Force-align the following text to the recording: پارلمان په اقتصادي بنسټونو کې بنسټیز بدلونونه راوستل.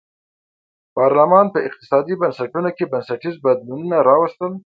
پارلمان 0.97 1.45
په 1.53 1.59
اقتصادي 1.67 2.13
بنسټونو 2.21 2.69
کې 2.77 2.89
بنسټیز 2.91 3.35
بدلونونه 3.45 3.97
راوستل. 4.09 4.51